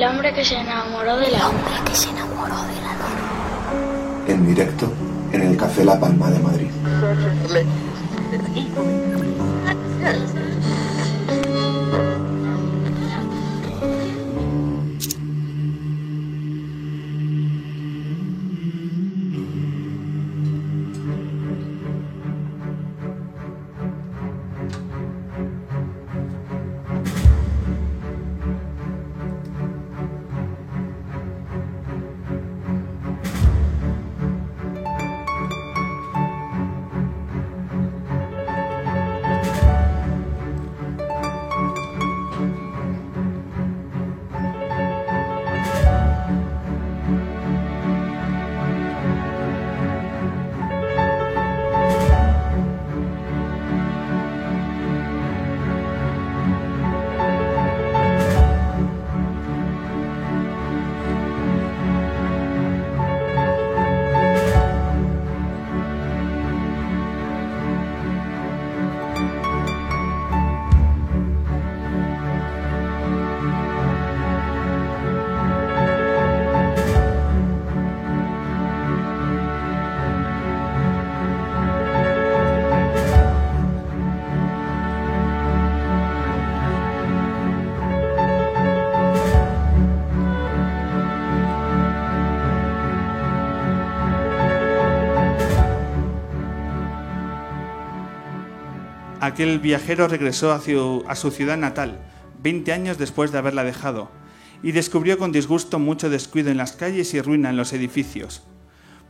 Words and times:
El 0.00 0.06
hombre 0.06 0.32
que 0.32 0.42
se 0.42 0.54
enamoró 0.54 1.18
de 1.18 1.30
la 1.30 1.36
El 1.36 1.42
hombre 1.44 1.74
que 1.84 1.94
se 1.94 2.08
enamoró 2.08 2.54
de 2.54 2.74
la 2.80 2.92
luna. 2.94 4.28
En 4.28 4.46
directo 4.46 4.90
en 5.30 5.42
el 5.42 5.58
Café 5.58 5.84
La 5.84 6.00
Palma 6.00 6.30
de 6.30 6.38
Madrid. 6.38 6.70
Aquel 99.30 99.60
viajero 99.60 100.08
regresó 100.08 100.50
a 100.50 100.58
su, 100.58 101.30
ciudad 101.30 101.56
natal, 101.56 102.00
20 102.42 102.72
años 102.72 102.98
después 102.98 103.30
de 103.30 103.38
haberla 103.38 103.62
dejado, 103.62 104.10
y 104.60 104.72
descubrió 104.72 105.18
con 105.18 105.30
disgusto 105.30 105.78
mucho 105.78 106.10
descuido 106.10 106.50
en 106.50 106.56
las 106.56 106.72
calles 106.72 107.14
y 107.14 107.20
ruina 107.20 107.48
en 107.50 107.56
los 107.56 107.72
edificios. 107.72 108.42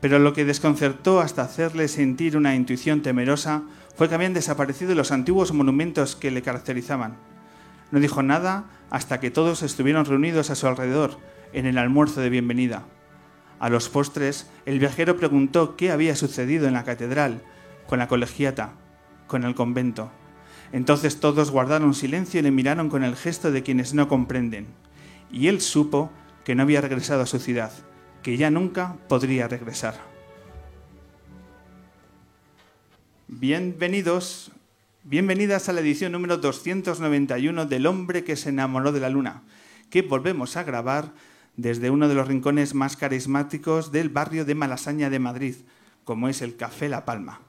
Pero 0.02 0.18
lo 0.18 0.34
que 0.34 0.44
desconcertó 0.44 1.22
hasta 1.22 1.40
hacerle 1.40 1.88
sentir 1.88 2.36
una 2.36 2.54
intuición 2.54 3.00
temerosa 3.00 3.62
fue 3.96 4.10
que 4.10 4.14
habían 4.14 4.34
desaparecido 4.34 4.94
los 4.94 5.10
antiguos 5.10 5.54
monumentos 5.54 6.16
que 6.16 6.30
le 6.30 6.42
caracterizaban. 6.42 7.16
No 7.90 7.98
dijo 7.98 8.22
nada 8.22 8.66
hasta 8.90 9.20
que 9.20 9.30
todos 9.30 9.62
estuvieron 9.62 10.04
reunidos 10.04 10.50
a 10.50 10.54
su 10.54 10.66
alrededor 10.66 11.16
en 11.54 11.64
el 11.64 11.78
almuerzo 11.78 12.20
de 12.20 12.28
bienvenida. 12.28 12.84
A 13.58 13.70
los 13.70 13.88
postres, 13.88 14.50
el 14.66 14.80
viajero 14.80 15.16
preguntó 15.16 15.76
qué 15.76 15.90
había 15.90 16.14
sucedido 16.14 16.68
en 16.68 16.74
la 16.74 16.84
catedral, 16.84 17.40
con 17.86 17.98
la 17.98 18.06
colegiata, 18.06 18.74
con 19.26 19.44
el 19.44 19.54
convento. 19.54 20.10
Entonces 20.72 21.18
todos 21.18 21.50
guardaron 21.50 21.94
silencio 21.94 22.40
y 22.40 22.42
le 22.42 22.50
miraron 22.50 22.88
con 22.88 23.02
el 23.02 23.16
gesto 23.16 23.50
de 23.50 23.62
quienes 23.62 23.92
no 23.92 24.08
comprenden. 24.08 24.68
Y 25.32 25.48
él 25.48 25.60
supo 25.60 26.10
que 26.44 26.54
no 26.54 26.62
había 26.62 26.80
regresado 26.80 27.22
a 27.22 27.26
su 27.26 27.38
ciudad, 27.38 27.72
que 28.22 28.36
ya 28.36 28.50
nunca 28.50 28.96
podría 29.08 29.48
regresar. 29.48 29.94
Bienvenidos, 33.26 34.52
bienvenidas 35.02 35.68
a 35.68 35.72
la 35.72 35.80
edición 35.80 36.12
número 36.12 36.36
291 36.36 37.66
del 37.66 37.86
hombre 37.86 38.22
que 38.22 38.36
se 38.36 38.50
enamoró 38.50 38.92
de 38.92 39.00
la 39.00 39.08
luna, 39.08 39.42
que 39.88 40.02
volvemos 40.02 40.56
a 40.56 40.62
grabar 40.62 41.12
desde 41.56 41.90
uno 41.90 42.08
de 42.08 42.14
los 42.14 42.28
rincones 42.28 42.74
más 42.74 42.96
carismáticos 42.96 43.92
del 43.92 44.08
barrio 44.08 44.44
de 44.44 44.54
Malasaña 44.54 45.10
de 45.10 45.18
Madrid, 45.18 45.56
como 46.04 46.28
es 46.28 46.42
el 46.42 46.56
Café 46.56 46.88
La 46.88 47.04
Palma. 47.04 47.40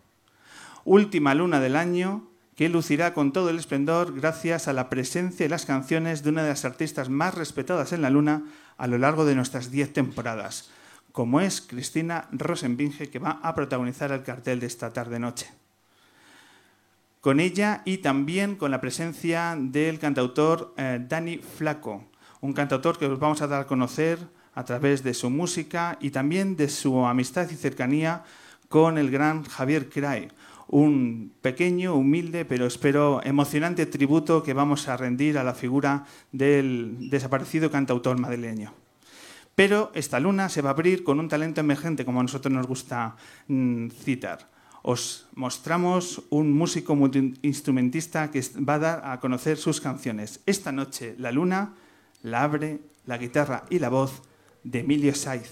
Última 0.86 1.36
luna 1.36 1.60
del 1.60 1.76
año 1.76 2.31
que 2.56 2.70
lucirá 2.70 3.14
con 3.14 3.32
todo 3.32 3.50
el 3.50 3.58
esplendor 3.58 4.14
gracias 4.14 4.68
a 4.68 4.74
la 4.74 4.90
presencia 4.90 5.46
y 5.46 5.50
las 5.50 5.66
canciones 5.66 6.24
de 6.24 6.30
una 6.30 6.44
de 6.44 6.50
las 6.50 6.66
artistas 6.66 7.10
más 7.10 7.36
respetadas 7.36 7.94
en 7.94 8.02
la 8.02 8.10
luna 8.10 8.44
a 8.78 8.88
lo 8.88 8.98
largo 8.98 9.26
de 9.26 9.36
nuestras 9.36 9.72
10 9.72 9.94
temporadas, 9.94 10.70
como 11.12 11.42
es 11.42 11.62
Cristina 11.62 12.28
Rosenbinge, 12.32 13.10
que 13.10 13.20
va 13.20 13.40
a 13.44 13.56
protagonizar 13.56 14.12
el 14.12 14.24
cartel 14.24 14.60
de 14.60 14.68
esta 14.68 14.92
tarde-noche. 14.92 15.50
Con 17.22 17.40
ella 17.40 17.84
y 17.86 18.00
también 18.00 18.56
con 18.56 18.72
la 18.72 18.82
presencia 18.82 19.56
del 19.58 20.00
cantautor 20.00 20.74
eh, 20.76 21.00
Dani 21.08 21.38
Flaco, 21.38 22.06
un 22.42 22.54
cantautor 22.54 22.98
que 22.98 23.06
os 23.06 23.20
vamos 23.20 23.42
a 23.44 23.48
dar 23.48 23.62
a 23.62 23.68
conocer 23.68 24.18
a 24.56 24.66
través 24.66 25.04
de 25.04 25.14
su 25.14 25.30
música 25.30 25.98
y 26.02 26.10
también 26.10 26.56
de 26.56 26.68
su 26.68 27.06
amistad 27.06 27.50
y 27.50 27.56
cercanía 27.56 28.24
con 28.68 28.98
el 28.98 29.12
gran 29.12 29.44
Javier 29.44 29.90
Cray, 29.90 30.30
un 30.72 31.34
pequeño, 31.42 31.96
humilde, 31.96 32.46
pero 32.46 32.66
espero 32.66 33.22
emocionante 33.24 33.86
tributo 33.86 34.42
que 34.42 34.54
vamos 34.54 34.88
a 34.88 34.98
rendir 34.98 35.38
a 35.38 35.44
la 35.44 35.54
figura 35.54 36.06
del 36.32 37.10
desaparecido 37.10 37.70
cantautor 37.70 38.18
madrileño. 38.20 38.74
Pero 39.54 39.92
esta 39.94 40.20
luna 40.20 40.48
se 40.50 40.62
va 40.62 40.70
a 40.70 40.74
abrir 40.74 41.04
con 41.04 41.20
un 41.20 41.28
talento 41.28 41.60
emergente, 41.60 42.06
como 42.06 42.22
a 42.22 42.24
nosotros 42.24 42.54
nos 42.54 42.68
gusta 42.68 43.18
mm, 43.48 43.90
citar. 43.90 44.50
Os 44.82 45.28
mostramos 45.36 46.24
un 46.30 46.52
músico 46.54 46.98
instrumentista 47.44 48.32
que 48.32 48.42
va 48.68 48.76
a 48.76 48.80
dar 48.80 49.02
a 49.06 49.20
conocer 49.20 49.58
sus 49.58 49.82
canciones. 49.82 50.40
Esta 50.46 50.72
noche 50.72 51.16
la 51.20 51.32
luna 51.32 51.76
la 52.24 52.44
abre 52.44 52.80
la 53.06 53.18
guitarra 53.18 53.66
y 53.70 53.80
la 53.80 53.90
voz 53.90 54.24
de 54.64 54.80
Emilio 54.80 55.14
Saiz. 55.14 55.52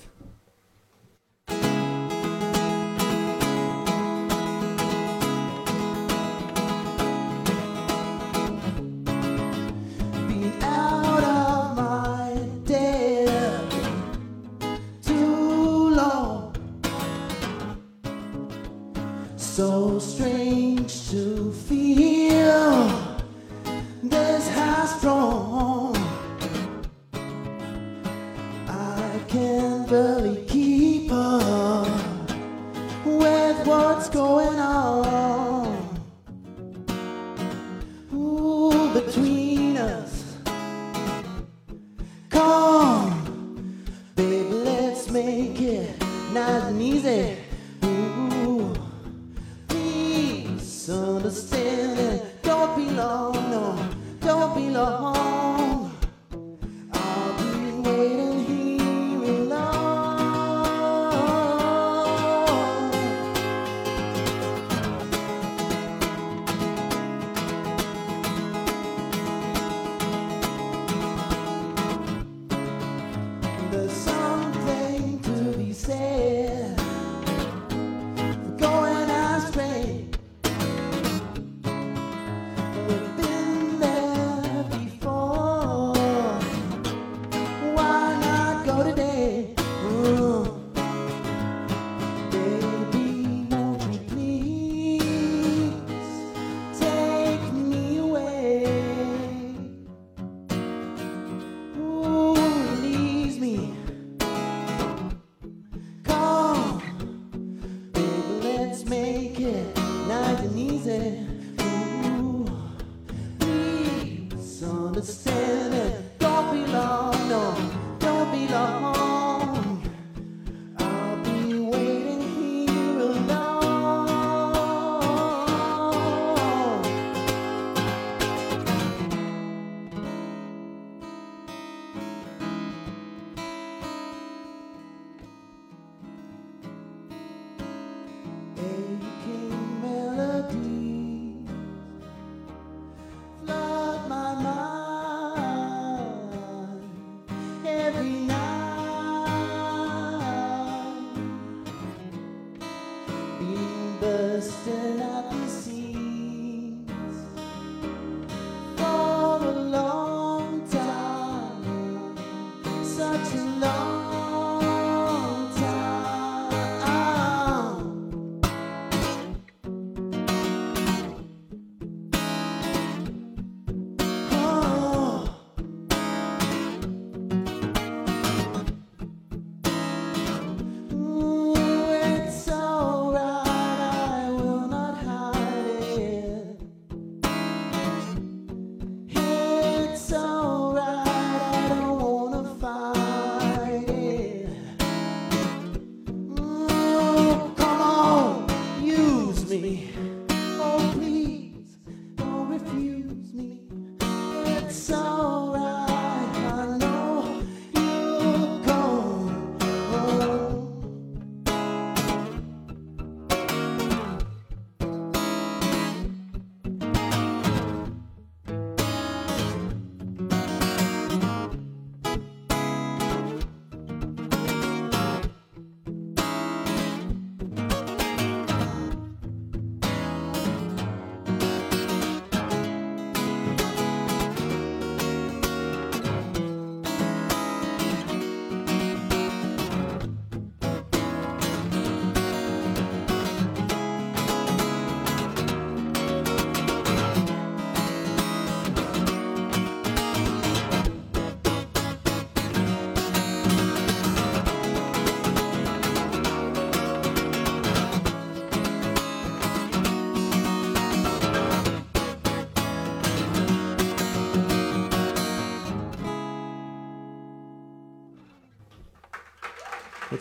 the 115.00 115.06
same. 115.06 115.49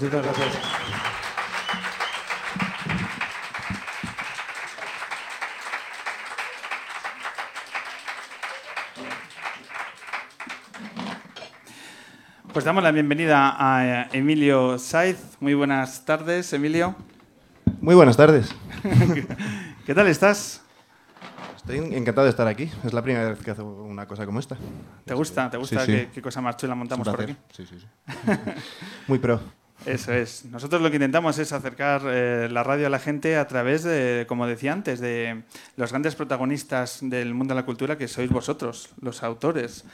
Muchísimas 0.00 0.24
gracias. 0.24 0.58
Pues 12.52 12.64
damos 12.64 12.82
la 12.82 12.90
bienvenida 12.90 13.54
a 13.58 14.02
eh, 14.04 14.08
Emilio 14.12 14.78
Saiz. 14.78 15.36
Muy 15.40 15.54
buenas 15.54 16.04
tardes, 16.04 16.52
Emilio. 16.52 16.94
Muy 17.80 17.94
buenas 17.94 18.16
tardes. 18.16 18.54
¿Qué 19.86 19.94
tal 19.94 20.06
estás? 20.08 20.62
Estoy 21.56 21.78
encantado 21.78 22.25
de 22.25 22.30
estar 22.30 22.46
aquí. 22.46 22.70
Es 22.84 22.92
la 22.94 23.02
primera 23.02 23.28
vez 23.30 23.38
que 23.40 23.50
hago 23.50 23.84
una 23.84 24.06
cosa 24.06 24.25
como 24.25 24.40
esta. 24.40 24.56
¿Te 25.04 25.14
gusta? 25.14 25.50
¿Te 25.50 25.58
gusta 25.58 25.80
Sí, 25.84 25.87
sí. 25.87 25.92
qué, 25.92 26.08
qué 26.14 26.23
cosa 26.23 26.40
más 26.40 26.56
chula 26.56 26.75
montamos 26.75 27.06
por 27.06 27.20
aquí? 27.20 27.34
placer. 27.34 27.66
Sí, 27.66 27.78
sí, 27.78 27.87
sí. 28.26 28.32
Muy 29.06 29.18
pro. 29.18 29.40
Eso 29.87 30.12
es. 30.12 30.44
Nosotros 30.47 30.82
lo 30.82 30.90
que 30.90 30.97
intentamos 30.97 31.38
es 31.38 31.52
acercar 31.52 32.02
eh, 32.06 32.49
la 32.50 32.62
radio 32.62 32.88
a 32.88 32.90
la 32.90 32.99
gente 32.99 33.37
a 33.37 33.47
través 33.47 33.85
de, 33.85 34.26
como 34.28 34.47
decía 34.47 34.73
antes, 34.73 35.00
de 35.00 35.42
los 35.76 35.90
grandes 35.92 36.14
protagonistas 36.16 36.99
del 37.02 37.32
mundo 37.32 37.54
de 37.54 37.61
la 37.61 37.64
cultura 37.66 37.97
que 37.97 38.08
sois 38.08 38.28
vosotros, 38.30 38.90
los 39.00 39.23
autores, 39.23 39.85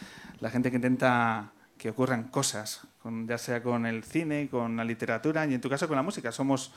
la 0.40 0.50
gente 0.50 0.70
que 0.70 0.76
intenta 0.76 1.50
que 1.78 1.90
ocurran 1.90 2.24
cosas, 2.24 2.80
con- 3.02 3.28
ya 3.28 3.36
sea 3.38 3.62
con 3.62 3.84
el 3.86 4.02
cine, 4.04 4.48
con 4.50 4.76
la 4.76 4.84
literatura 4.84 5.46
y 5.46 5.54
en 5.54 5.60
tu 5.60 5.68
caso 5.68 5.86
con 5.86 5.96
la 5.96 6.02
música. 6.02 6.32
Somos 6.32 6.72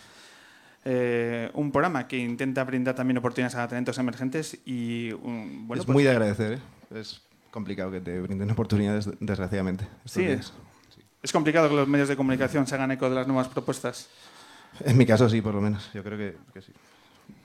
eh, 0.86 1.50
un 1.54 1.72
programa 1.72 2.08
que 2.08 2.18
intenta 2.18 2.64
brindar 2.64 2.96
también 2.96 3.18
oportunidades 3.18 3.56
a 3.56 3.68
talentos 3.68 3.98
emergentes 3.98 4.58
y 4.66 5.12
un- 5.14 5.66
bueno, 5.68 5.82
es 5.82 5.86
pues- 5.86 5.94
muy 5.94 6.04
de 6.04 6.12
agradecer, 6.12 6.54
¿eh? 6.54 6.60
Es 7.00 7.22
complicado 7.52 7.90
que 7.92 8.02
te 8.02 8.20
brinden 8.22 8.52
oportunidades, 8.52 9.10
desgraciadamente. 9.20 9.88
Sí, 10.06 10.26
días. 10.26 10.54
Es 11.28 11.34
complicado 11.34 11.68
que 11.70 11.76
los 11.76 11.88
medios 11.88 12.08
de 12.08 12.16
comunicación 12.16 12.66
se 12.66 12.76
hagan 12.76 12.90
eco 12.92 13.10
de 13.10 13.16
las 13.16 13.28
nuevas 13.28 13.48
propuestas. 13.50 14.08
En 14.86 14.98
mi 14.98 15.06
caso 15.06 15.28
sí, 15.30 15.42
por 15.42 15.54
lo 15.54 15.60
menos. 15.62 15.90
Yo 15.94 16.02
creo 16.04 16.18
que, 16.18 16.38
que 16.54 16.62
sí. 16.62 16.72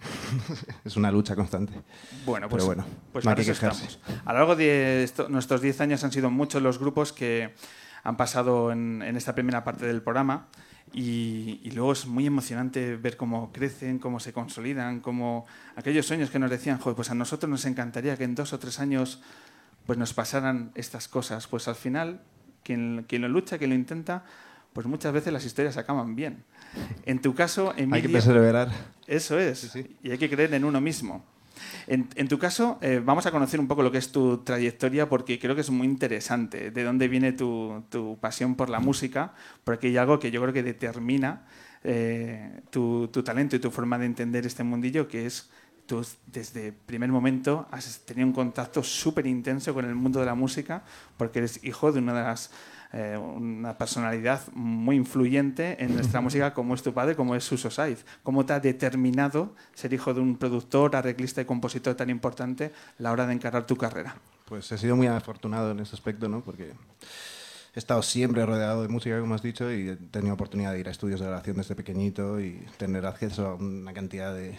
es 0.84 0.96
una 0.96 1.10
lucha 1.10 1.34
constante. 1.34 1.72
Bueno, 2.24 2.48
pues, 2.48 2.62
Pero 2.62 2.66
bueno, 2.66 2.84
pues 3.12 3.24
no 3.24 3.30
hay 3.32 3.36
que 3.36 3.44
quejarse. 3.44 3.86
estamos. 3.86 4.22
A 4.24 4.32
lo 4.32 4.38
largo 4.38 4.56
de 4.56 5.02
esto- 5.02 5.28
nuestros 5.28 5.60
10 5.60 5.80
años 5.80 6.04
han 6.04 6.12
sido 6.12 6.30
muchos 6.30 6.62
los 6.62 6.78
grupos 6.78 7.12
que 7.12 7.54
han 8.04 8.16
pasado 8.16 8.70
en, 8.72 9.02
en 9.02 9.16
esta 9.16 9.34
primera 9.34 9.64
parte 9.64 9.86
del 9.86 10.00
programa 10.02 10.46
y, 10.92 11.60
y 11.64 11.70
luego 11.72 11.92
es 11.92 12.06
muy 12.06 12.26
emocionante 12.26 12.96
ver 12.96 13.16
cómo 13.16 13.52
crecen, 13.52 13.98
cómo 13.98 14.20
se 14.20 14.32
consolidan, 14.32 15.00
cómo 15.00 15.46
aquellos 15.76 16.06
sueños 16.06 16.30
que 16.30 16.38
nos 16.38 16.50
decían, 16.50 16.78
"Joder, 16.78 16.94
pues 16.96 17.10
a 17.10 17.14
nosotros 17.14 17.50
nos 17.50 17.64
encantaría 17.64 18.16
que 18.16 18.24
en 18.24 18.34
dos 18.34 18.52
o 18.52 18.58
tres 18.58 18.78
años 18.78 19.20
pues 19.86 19.98
nos 19.98 20.14
pasaran 20.14 20.70
estas 20.76 21.08
cosas. 21.08 21.48
Pues 21.48 21.66
al 21.66 21.74
final, 21.74 22.20
quien, 22.62 23.04
quien 23.08 23.22
lo 23.22 23.28
lucha, 23.28 23.58
quien 23.58 23.70
lo 23.70 23.76
intenta, 23.76 24.24
pues 24.72 24.86
muchas 24.86 25.12
veces 25.12 25.32
las 25.32 25.44
historias 25.44 25.76
acaban 25.76 26.16
bien. 26.16 26.44
En 27.04 27.20
tu 27.20 27.34
caso, 27.34 27.72
Emilio... 27.76 27.94
Hay 27.96 28.02
que 28.02 28.08
perseverar. 28.08 28.70
Eso 29.06 29.38
es. 29.38 29.58
Sí, 29.58 29.68
sí. 29.68 29.96
Y 30.02 30.10
hay 30.10 30.18
que 30.18 30.30
creer 30.30 30.54
en 30.54 30.64
uno 30.64 30.80
mismo. 30.80 31.24
En, 31.86 32.08
en 32.14 32.28
tu 32.28 32.38
caso, 32.38 32.78
eh, 32.80 33.00
vamos 33.04 33.26
a 33.26 33.30
conocer 33.30 33.60
un 33.60 33.68
poco 33.68 33.82
lo 33.82 33.92
que 33.92 33.98
es 33.98 34.10
tu 34.10 34.38
trayectoria 34.38 35.08
porque 35.08 35.38
creo 35.38 35.54
que 35.54 35.60
es 35.60 35.70
muy 35.70 35.86
interesante. 35.86 36.70
De 36.70 36.84
dónde 36.84 37.08
viene 37.08 37.32
tu, 37.32 37.84
tu 37.90 38.18
pasión 38.18 38.54
por 38.54 38.70
la 38.70 38.80
música, 38.80 39.34
porque 39.64 39.88
hay 39.88 39.96
algo 39.98 40.18
que 40.18 40.30
yo 40.30 40.40
creo 40.40 40.54
que 40.54 40.62
determina 40.62 41.44
eh, 41.84 42.60
tu, 42.70 43.08
tu 43.08 43.22
talento 43.22 43.56
y 43.56 43.58
tu 43.58 43.70
forma 43.70 43.98
de 43.98 44.06
entender 44.06 44.46
este 44.46 44.64
mundillo, 44.64 45.08
que 45.08 45.26
es 45.26 45.50
tú 45.92 46.02
desde 46.26 46.68
el 46.68 46.72
primer 46.72 47.10
momento 47.12 47.66
has 47.70 47.98
tenido 48.06 48.26
un 48.26 48.32
contacto 48.32 48.82
súper 48.82 49.26
intenso 49.26 49.74
con 49.74 49.84
el 49.84 49.94
mundo 49.94 50.20
de 50.20 50.24
la 50.24 50.34
música 50.34 50.84
porque 51.18 51.40
eres 51.40 51.62
hijo 51.64 51.92
de 51.92 51.98
una 51.98 52.14
de 52.14 52.22
las 52.22 52.50
eh, 52.94 53.18
una 53.18 53.76
personalidad 53.76 54.40
muy 54.54 54.96
influyente 54.96 55.82
en 55.84 55.94
nuestra 55.94 56.22
música 56.22 56.54
como 56.54 56.74
es 56.74 56.82
tu 56.82 56.94
padre, 56.94 57.14
como 57.14 57.34
es 57.34 57.44
Suso 57.44 57.70
Saiz. 57.70 58.06
¿Cómo 58.22 58.46
te 58.46 58.54
ha 58.54 58.60
determinado 58.60 59.54
ser 59.74 59.92
hijo 59.92 60.14
de 60.14 60.20
un 60.20 60.36
productor, 60.36 60.96
arreglista 60.96 61.42
y 61.42 61.44
compositor 61.44 61.94
tan 61.94 62.08
importante 62.08 62.66
a 62.98 63.02
la 63.02 63.12
hora 63.12 63.26
de 63.26 63.34
encarar 63.34 63.66
tu 63.66 63.76
carrera? 63.76 64.16
Pues 64.46 64.72
he 64.72 64.78
sido 64.78 64.96
muy 64.96 65.08
afortunado 65.08 65.72
en 65.72 65.80
ese 65.80 65.94
aspecto, 65.94 66.26
¿no? 66.28 66.40
Porque 66.40 66.72
he 67.74 67.78
estado 67.78 68.02
siempre 68.02 68.44
rodeado 68.44 68.82
de 68.82 68.88
música, 68.88 69.18
como 69.20 69.34
has 69.34 69.42
dicho, 69.42 69.72
y 69.72 69.88
he 69.90 69.96
tenido 69.96 70.34
oportunidad 70.34 70.72
de 70.72 70.80
ir 70.80 70.88
a 70.88 70.90
estudios 70.90 71.20
de 71.20 71.26
grabación 71.26 71.56
desde 71.56 71.74
pequeñito 71.74 72.40
y 72.40 72.64
tener 72.76 73.06
acceso 73.06 73.46
a 73.46 73.54
una 73.54 73.92
cantidad 73.94 74.34
de, 74.34 74.56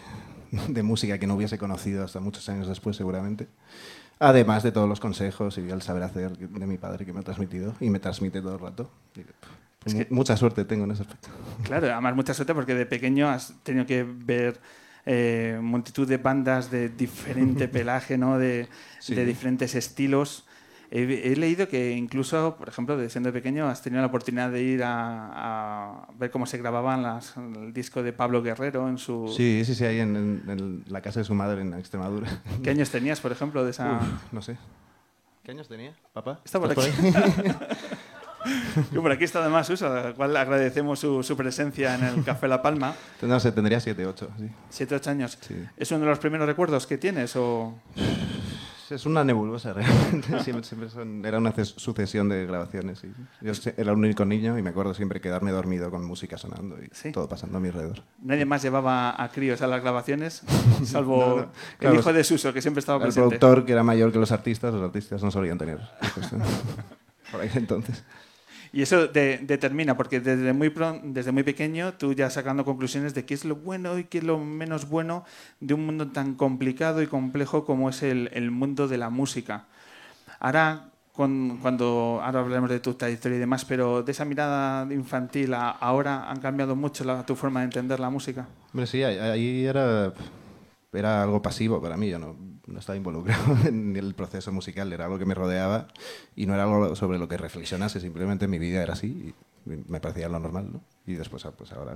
de 0.68 0.82
música 0.82 1.18
que 1.18 1.26
no 1.26 1.34
hubiese 1.34 1.56
conocido 1.58 2.04
hasta 2.04 2.18
muchos 2.20 2.48
años 2.48 2.66
después, 2.68 2.96
seguramente. 2.96 3.46
Además 4.18 4.62
de 4.62 4.72
todos 4.72 4.88
los 4.88 5.00
consejos 5.00 5.58
y 5.58 5.68
el 5.68 5.82
saber 5.82 6.02
hacer 6.04 6.36
de 6.38 6.66
mi 6.66 6.78
padre 6.78 7.04
que 7.04 7.12
me 7.12 7.20
ha 7.20 7.22
transmitido 7.22 7.74
y 7.80 7.90
me 7.90 7.98
transmite 8.00 8.40
todo 8.40 8.54
el 8.54 8.60
rato. 8.60 8.90
Pues, 9.80 9.94
mu- 9.94 10.04
Mucha 10.10 10.36
suerte 10.36 10.64
tengo 10.64 10.84
en 10.84 10.92
ese 10.92 11.02
aspecto. 11.02 11.28
Claro, 11.64 11.92
además 11.92 12.14
mucha 12.16 12.32
suerte 12.34 12.54
porque 12.54 12.74
de 12.74 12.86
pequeño 12.86 13.28
has 13.28 13.54
tenido 13.64 13.86
que 13.86 14.04
ver 14.04 14.60
eh, 15.04 15.58
multitud 15.60 16.08
de 16.08 16.16
bandas 16.16 16.70
de 16.70 16.88
diferente 16.88 17.68
pelaje, 17.68 18.16
¿no? 18.16 18.38
de, 18.38 18.68
Sí. 19.00 19.14
de 19.14 19.24
diferentes 19.24 19.74
estilos. 19.74 20.46
He, 20.96 21.32
he 21.32 21.34
leído 21.36 21.66
que 21.66 21.90
incluso, 21.90 22.54
por 22.56 22.68
ejemplo, 22.68 22.96
de 22.96 23.10
siendo 23.10 23.32
pequeño, 23.32 23.66
has 23.68 23.82
tenido 23.82 24.00
la 24.00 24.06
oportunidad 24.06 24.50
de 24.50 24.62
ir 24.62 24.84
a, 24.84 26.04
a 26.04 26.08
ver 26.16 26.30
cómo 26.30 26.46
se 26.46 26.56
grababan 26.56 27.02
las, 27.02 27.36
el 27.36 27.72
disco 27.72 28.02
de 28.04 28.12
Pablo 28.12 28.42
Guerrero 28.42 28.88
en 28.88 28.96
su... 28.98 29.26
Sí, 29.36 29.64
sí, 29.64 29.74
sí, 29.74 29.84
ahí 29.84 29.98
en, 29.98 30.14
en- 30.14 30.50
en 30.50 30.84
la 30.86 31.00
casa 31.00 31.18
de 31.18 31.24
su 31.24 31.34
madre 31.34 31.62
en 31.62 31.74
Extremadura. 31.74 32.28
¿Qué 32.62 32.70
años 32.70 32.90
tenías, 32.90 33.18
por 33.20 33.32
ejemplo, 33.32 33.64
de 33.64 33.72
esa...? 33.72 33.92
Uf, 34.00 34.32
no 34.32 34.40
sé. 34.40 34.56
¿Qué 35.42 35.50
años 35.50 35.66
tenía, 35.66 35.94
papá? 36.12 36.40
Está 36.44 36.60
por 36.60 36.70
¿Estás 36.70 36.86
aquí. 36.86 37.48
Y 38.92 38.96
por 38.98 39.10
aquí 39.10 39.24
está 39.24 39.40
además 39.40 39.66
Susa, 39.66 40.08
al 40.08 40.14
cual 40.14 40.36
agradecemos 40.36 40.98
su, 40.98 41.22
su 41.22 41.34
presencia 41.36 41.94
en 41.94 42.04
el 42.04 42.24
Café 42.24 42.46
La 42.46 42.60
Palma. 42.60 42.94
no 43.22 43.40
sé, 43.40 43.52
tendría 43.52 43.80
7, 43.80 44.06
8, 44.06 44.28
sí. 44.38 44.50
Siete, 44.68 44.94
ocho 44.96 45.10
años. 45.10 45.38
Sí. 45.40 45.56
¿Es 45.78 45.90
uno 45.92 46.00
de 46.00 46.06
los 46.10 46.18
primeros 46.18 46.46
recuerdos 46.46 46.86
que 46.86 46.98
tienes 46.98 47.34
o...? 47.36 47.74
Es 48.94 49.06
una 49.06 49.24
nebulosa, 49.24 49.72
realmente. 49.74 50.40
Siempre, 50.42 50.64
siempre 50.64 50.88
son- 50.88 51.24
era 51.24 51.38
una 51.38 51.52
ces- 51.52 51.74
sucesión 51.76 52.28
de 52.28 52.46
grabaciones. 52.46 53.02
y 53.04 53.12
yo 53.44 53.52
era 53.76 53.92
un 53.92 53.98
único 53.98 54.24
niño 54.24 54.56
y 54.58 54.62
me 54.62 54.70
acuerdo 54.70 54.94
siempre 54.94 55.20
quedarme 55.20 55.50
dormido 55.50 55.90
con 55.90 56.04
música 56.04 56.38
sonando 56.38 56.76
y 56.82 56.88
Sí. 56.92 57.10
todo 57.12 57.28
pasando 57.28 57.58
a 57.58 57.60
mi 57.60 57.68
alrededor. 57.68 58.02
Nadie 58.22 58.44
más 58.46 58.62
llevaba 58.62 59.20
a 59.22 59.28
críos 59.30 59.62
a 59.62 59.66
las 59.66 59.82
grabaciones, 59.82 60.42
salvo 60.84 61.16
No, 61.18 61.36
no. 61.36 61.42
el 61.42 61.48
Claro, 61.78 61.96
hijo 62.00 62.12
de 62.12 62.24
Suso, 62.24 62.52
que 62.52 62.62
siempre 62.62 62.80
estaba 62.80 62.96
El 62.98 63.02
presente. 63.04 63.38
productor, 63.38 63.64
que 63.66 63.72
era 63.72 63.82
mayor 63.82 64.12
que 64.12 64.18
los 64.18 64.30
artistas, 64.32 64.72
los 64.72 64.82
artistas 64.82 65.22
no 65.22 65.30
solían 65.30 65.58
tener 65.58 65.78
¿no? 65.80 66.44
Por 67.32 67.40
ahí 67.40 67.50
entonces. 67.54 68.04
Y 68.74 68.82
eso 68.82 69.06
de- 69.06 69.38
determina, 69.38 69.96
porque 69.96 70.18
desde 70.18 70.52
muy, 70.52 70.74
desde 71.04 71.30
muy 71.30 71.44
pequeño 71.44 71.94
tú 71.94 72.12
ya 72.12 72.28
sacando 72.28 72.64
conclusiones 72.64 73.14
de 73.14 73.24
qué 73.24 73.34
es 73.34 73.44
lo 73.44 73.54
bueno 73.54 73.96
y 74.00 74.04
qué 74.04 74.18
es 74.18 74.24
lo 74.24 74.36
menos 74.40 74.88
bueno 74.88 75.24
de 75.60 75.74
un 75.74 75.86
mundo 75.86 76.08
tan 76.08 76.34
complicado 76.34 77.00
y 77.00 77.06
complejo 77.06 77.64
como 77.64 77.88
es 77.88 78.02
el, 78.02 78.30
mundo 78.50 78.88
de 78.88 78.98
la 78.98 79.10
música. 79.10 79.66
Ahora, 80.40 80.90
con- 81.12 81.58
cuando 81.58 82.20
ahora 82.20 82.40
hablaremos 82.40 82.68
de 82.68 82.80
tu 82.80 82.94
trayectoria 82.94 83.36
y 83.36 83.40
demás, 83.40 83.64
pero 83.64 84.02
de 84.02 84.10
esa 84.10 84.24
mirada 84.24 84.92
infantil 84.92 85.54
ahora 85.54 86.28
han 86.28 86.40
cambiado 86.40 86.74
mucho 86.74 87.04
la- 87.04 87.24
tu 87.24 87.36
forma 87.36 87.60
de 87.60 87.66
entender 87.66 88.00
la 88.00 88.10
música. 88.10 88.48
Hombre, 88.72 88.88
sí, 88.88 89.04
ahí 89.04 89.64
era, 89.66 90.12
era 90.92 91.22
algo 91.22 91.40
pasivo 91.40 91.80
para 91.80 91.96
mí. 91.96 92.10
Yo 92.10 92.18
no, 92.18 92.34
no 92.74 92.80
estaba 92.80 92.96
involucrado 92.96 93.56
en 93.64 93.96
el 93.96 94.14
proceso 94.14 94.52
musical, 94.52 94.92
era 94.92 95.04
algo 95.06 95.18
que 95.18 95.24
me 95.24 95.34
rodeaba 95.34 95.88
y 96.36 96.44
no 96.46 96.52
era 96.54 96.64
algo 96.64 96.94
sobre 96.96 97.18
lo 97.18 97.28
que 97.28 97.38
reflexionase. 97.38 98.00
Simplemente 98.00 98.46
mi 98.48 98.58
vida 98.58 98.82
era 98.82 98.92
así 98.92 99.32
y 99.66 99.70
me 99.88 100.00
parecía 100.00 100.28
lo 100.28 100.38
normal. 100.38 100.68
¿no? 100.72 100.80
Y 101.06 101.14
después, 101.14 101.46
ah, 101.46 101.52
pues 101.56 101.72
ahora, 101.72 101.94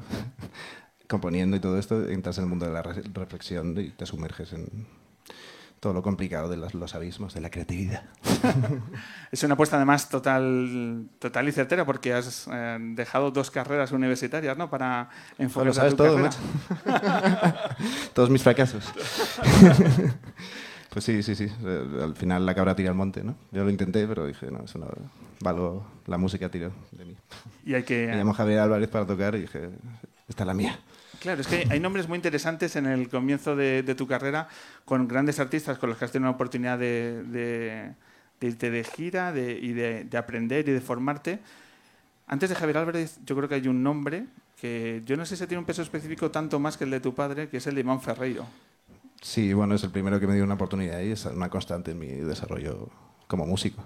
componiendo 1.08 1.56
y 1.56 1.60
todo 1.60 1.78
esto, 1.78 2.08
entras 2.08 2.38
en 2.38 2.44
el 2.44 2.50
mundo 2.50 2.64
de 2.66 2.72
la 2.72 2.82
re- 2.82 3.02
reflexión 3.12 3.78
y 3.78 3.90
te 3.90 4.06
sumerges 4.06 4.52
en 4.54 4.86
todo 5.80 5.92
lo 5.92 6.02
complicado 6.02 6.48
de 6.48 6.56
los, 6.56 6.74
los 6.74 6.94
abismos 6.96 7.34
de 7.34 7.40
la 7.40 7.50
creatividad. 7.50 8.02
Es 9.30 9.42
una 9.44 9.54
apuesta 9.54 9.76
además 9.76 10.08
total, 10.08 11.08
total 11.20 11.48
y 11.48 11.52
certera 11.52 11.84
porque 11.86 12.12
has 12.14 12.48
eh, 12.52 12.78
dejado 12.80 13.30
dos 13.30 13.50
carreras 13.52 13.92
universitarias 13.92 14.56
¿no? 14.58 14.68
para 14.70 15.08
Bueno, 15.36 15.44
enfocar 15.48 15.74
sabes 15.74 15.92
tu 15.92 15.96
todo, 15.98 16.16
carrera. 16.16 17.76
Todos 18.12 18.28
mis 18.30 18.42
fracasos. 18.42 18.84
Pues 20.90 21.04
sí, 21.04 21.22
sí, 21.22 21.34
sí. 21.34 21.48
Eh, 21.64 22.00
Al 22.02 22.14
final 22.16 22.44
la 22.46 22.54
cabra 22.54 22.74
tira 22.74 22.90
al 22.90 22.94
monte, 22.96 23.22
¿no? 23.22 23.36
Yo 23.52 23.64
lo 23.64 23.70
intenté, 23.70 24.06
pero 24.06 24.26
dije, 24.26 24.50
no, 24.50 24.64
eso 24.64 24.78
no. 24.78 24.88
Valgo, 25.40 25.86
la 26.06 26.18
música 26.18 26.48
tiró 26.50 26.72
de 26.92 27.04
mí. 27.04 27.16
Y 27.64 27.74
hay 27.74 27.82
que... 27.84 28.06
Me 28.08 28.16
llamo 28.16 28.32
Javier 28.34 28.60
Álvarez 28.60 28.88
para 28.88 29.06
tocar 29.06 29.34
y 29.36 29.42
dije, 29.42 29.68
esta 30.28 30.42
es 30.42 30.46
la 30.46 30.54
mía. 30.54 30.78
Claro, 31.20 31.40
es 31.40 31.46
que 31.48 31.66
hay 31.70 31.80
nombres 31.80 32.08
muy 32.08 32.16
interesantes 32.16 32.76
en 32.76 32.86
el 32.86 33.08
comienzo 33.08 33.56
de, 33.56 33.82
de 33.82 33.94
tu 33.94 34.06
carrera 34.06 34.48
con 34.84 35.08
grandes 35.08 35.40
artistas 35.40 35.76
con 35.78 35.88
los 35.90 35.98
que 35.98 36.04
has 36.04 36.12
tenido 36.12 36.30
la 36.30 36.34
oportunidad 36.34 36.78
de, 36.78 37.22
de- 37.24 37.92
de 38.40 38.46
irte 38.46 38.70
de 38.70 38.84
gira 38.84 39.32
de- 39.32 39.58
y 39.60 39.72
de, 39.72 40.04
de 40.04 40.16
aprender 40.18 40.68
y 40.68 40.72
de 40.72 40.80
formarte. 40.80 41.40
Antes 42.28 42.50
de 42.50 42.54
Javier 42.54 42.78
Álvarez, 42.78 43.18
yo 43.26 43.34
creo 43.36 43.48
que 43.48 43.56
hay 43.56 43.66
un 43.68 43.82
nombre 43.82 44.26
que 44.60 45.02
yo 45.06 45.16
no 45.16 45.24
sé 45.26 45.36
si 45.36 45.46
tiene 45.46 45.58
un 45.60 45.64
peso 45.64 45.82
específico 45.82 46.30
tanto 46.30 46.58
más 46.60 46.76
que 46.76 46.84
el 46.84 46.90
de 46.90 47.00
tu 47.00 47.14
padre, 47.14 47.48
que 47.48 47.56
es 47.56 47.66
el 47.66 47.74
de 47.74 47.80
Iván 47.80 48.00
Ferreiro. 48.00 48.46
Sí, 49.20 49.52
bueno, 49.52 49.74
es 49.74 49.82
el 49.84 49.90
primero 49.90 50.20
que 50.20 50.26
me 50.26 50.34
dio 50.34 50.44
una 50.44 50.54
oportunidad 50.54 51.00
y 51.00 51.12
es 51.12 51.24
una 51.26 51.48
constante 51.48 51.90
en 51.92 51.98
mi 51.98 52.08
desarrollo 52.08 52.88
como 53.26 53.46
músico. 53.46 53.82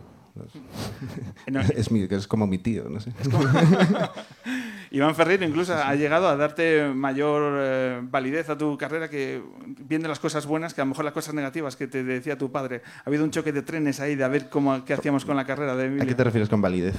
No, 1.50 1.60
Es, 1.76 1.90
mi, 1.90 2.06
es 2.08 2.26
como 2.26 2.46
mi 2.46 2.58
tío, 2.58 2.88
no 2.88 3.00
sé. 3.00 3.12
Iván 4.90 5.14
Ferreiro 5.14 5.44
incluso 5.46 5.74
ha 5.74 5.94
llegado 5.94 6.28
a 6.28 6.36
darte 6.36 6.86
mayor 6.94 7.54
eh, 7.58 8.00
validez 8.02 8.50
a 8.50 8.58
tu 8.58 8.76
carrera 8.76 9.08
que 9.08 9.42
viendo 9.66 10.06
las 10.06 10.20
cosas 10.20 10.44
buenas 10.44 10.74
que 10.74 10.82
a 10.82 10.84
lo 10.84 10.90
mejor 10.90 11.06
las 11.06 11.14
cosas 11.14 11.32
negativas 11.34 11.76
que 11.76 11.86
te 11.86 12.04
decía 12.04 12.36
tu 12.36 12.52
padre. 12.52 12.82
Ha 12.98 13.08
habido 13.08 13.24
un 13.24 13.30
choque 13.30 13.52
de 13.52 13.62
trenes 13.62 14.00
ahí 14.00 14.16
de 14.16 14.24
a 14.24 14.28
ver 14.28 14.50
cómo, 14.50 14.84
qué 14.84 14.92
hacíamos 14.92 15.24
con 15.24 15.34
la 15.36 15.46
carrera 15.46 15.76
de 15.76 15.84
¿A 15.84 15.88
qué 15.88 15.94
Emilio. 15.94 16.16
te 16.16 16.24
refieres 16.24 16.48
con 16.50 16.60
validez? 16.60 16.94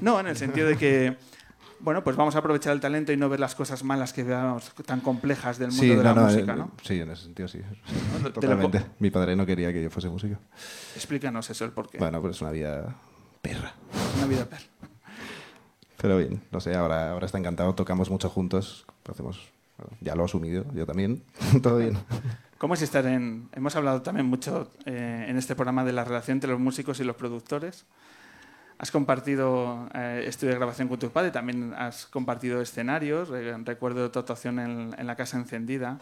No, 0.00 0.20
en 0.20 0.26
el 0.26 0.36
sentido 0.36 0.68
de 0.68 0.76
que, 0.78 1.16
bueno, 1.82 2.04
pues 2.04 2.16
vamos 2.16 2.34
a 2.36 2.38
aprovechar 2.38 2.72
el 2.72 2.80
talento 2.80 3.12
y 3.12 3.16
no 3.16 3.28
ver 3.28 3.40
las 3.40 3.54
cosas 3.54 3.82
malas 3.82 4.12
que 4.12 4.22
veamos 4.22 4.72
tan 4.86 5.00
complejas 5.00 5.58
del 5.58 5.70
mundo 5.70 5.96
de 5.96 6.02
la 6.02 6.14
música, 6.14 6.52
eh, 6.52 6.56
¿no? 6.56 6.70
Sí, 6.82 7.00
en 7.00 7.10
ese 7.10 7.24
sentido 7.24 7.48
sí. 7.48 7.60
Lo 8.22 8.32
Totalmente. 8.32 8.84
Mi 9.00 9.10
padre 9.10 9.34
no 9.34 9.44
quería 9.44 9.72
que 9.72 9.82
yo 9.82 9.90
fuese 9.90 10.08
músico. 10.08 10.36
Explícanos 10.94 11.50
eso, 11.50 11.64
el 11.64 11.72
porqué. 11.72 11.98
Bueno, 11.98 12.20
pues 12.20 12.36
es 12.36 12.42
una 12.42 12.52
vida 12.52 12.96
perra. 13.40 13.74
Una 14.16 14.26
vida 14.26 14.44
per. 14.44 14.60
Pero 15.96 16.18
bien, 16.18 16.42
no 16.50 16.60
sé, 16.60 16.74
ahora, 16.74 17.10
ahora 17.10 17.26
está 17.26 17.38
encantado, 17.38 17.74
tocamos 17.74 18.10
mucho 18.10 18.28
juntos, 18.28 18.86
hacemos, 19.08 19.52
bueno, 19.78 19.96
ya 20.00 20.16
lo 20.16 20.22
he 20.22 20.24
asumido, 20.24 20.64
yo 20.74 20.84
también, 20.84 21.22
todo 21.62 21.78
bien. 21.78 21.96
¿Cómo 22.58 22.74
es 22.74 22.82
estar 22.82 23.06
en...? 23.06 23.48
Hemos 23.52 23.74
hablado 23.74 24.02
también 24.02 24.26
mucho 24.26 24.70
eh, 24.84 25.26
en 25.28 25.36
este 25.36 25.56
programa 25.56 25.84
de 25.84 25.92
la 25.92 26.04
relación 26.04 26.36
entre 26.36 26.50
los 26.50 26.60
músicos 26.60 27.00
y 27.00 27.04
los 27.04 27.16
productores. 27.16 27.86
Has 28.82 28.90
compartido 28.90 29.88
eh, 29.94 30.24
estudio 30.26 30.52
de 30.54 30.58
grabación 30.58 30.88
con 30.88 30.98
tu 30.98 31.08
padre, 31.10 31.30
también 31.30 31.72
has 31.78 32.04
compartido 32.06 32.60
escenarios. 32.60 33.30
Eh, 33.32 33.56
recuerdo 33.64 34.10
tu 34.10 34.18
actuación 34.18 34.58
en, 34.58 34.90
en 34.98 35.06
la 35.06 35.14
Casa 35.14 35.36
Encendida 35.38 36.00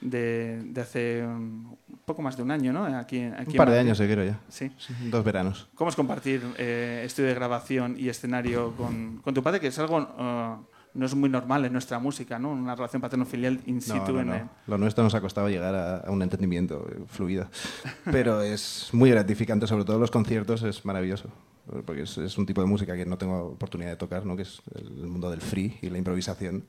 de, 0.00 0.62
de 0.66 0.80
hace 0.80 1.24
un 1.26 1.76
poco 2.04 2.22
más 2.22 2.36
de 2.36 2.44
un 2.44 2.52
año, 2.52 2.72
¿no? 2.72 2.84
Aquí, 2.84 3.22
aquí 3.24 3.46
Un 3.48 3.50
en 3.50 3.56
par 3.56 3.70
de 3.70 3.80
años, 3.80 3.98
quiero 3.98 4.22
ya. 4.22 4.38
Sí. 4.48 4.70
Sí, 4.78 4.94
Dos 5.10 5.24
veranos. 5.24 5.68
¿Cómo 5.74 5.90
es 5.90 5.96
compartir 5.96 6.42
eh, 6.58 7.02
estudio 7.04 7.30
de 7.30 7.34
grabación 7.34 7.96
y 7.98 8.08
escenario 8.08 8.72
con, 8.76 9.16
con 9.24 9.34
tu 9.34 9.42
padre? 9.42 9.58
Que 9.58 9.66
es 9.66 9.78
algo 9.80 10.00
eh, 10.00 10.54
no 10.94 11.06
es 11.06 11.14
muy 11.16 11.28
normal 11.28 11.64
en 11.64 11.72
nuestra 11.72 11.98
música, 11.98 12.38
¿no? 12.38 12.52
Una 12.52 12.76
relación 12.76 13.02
paterno-filial 13.02 13.60
in 13.66 13.76
No, 13.76 13.80
situ 13.80 14.12
no, 14.12 14.20
en 14.20 14.26
no. 14.28 14.34
el- 14.36 14.48
Lo 14.68 14.78
nuestro 14.78 15.02
nos 15.02 15.14
ha 15.16 15.20
costado 15.20 15.48
llegar 15.48 15.74
a, 15.74 15.96
a 15.98 16.10
un 16.12 16.22
entendimiento 16.22 16.86
eh, 16.88 17.02
fluido. 17.08 17.48
Pero 18.12 18.42
es 18.42 18.90
muy 18.92 19.10
gratificante, 19.10 19.66
sobre 19.66 19.84
todo 19.84 19.98
los 19.98 20.12
conciertos, 20.12 20.62
es 20.62 20.84
maravilloso. 20.84 21.30
Porque 21.84 22.02
es, 22.02 22.16
es 22.18 22.38
un 22.38 22.46
tipo 22.46 22.60
de 22.60 22.66
música 22.66 22.94
que 22.96 23.04
no 23.06 23.18
tengo 23.18 23.44
oportunidad 23.46 23.90
de 23.90 23.96
tocar, 23.96 24.24
¿no? 24.24 24.36
que 24.36 24.42
es 24.42 24.62
el 24.74 24.90
mundo 25.08 25.30
del 25.30 25.40
free 25.40 25.76
y 25.82 25.90
la 25.90 25.98
improvisación. 25.98 26.64